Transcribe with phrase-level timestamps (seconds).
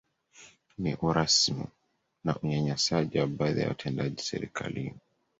[0.77, 1.67] Ni urasimu
[2.23, 4.95] na unyanyasaji wa baadhi ya watendaji serikalini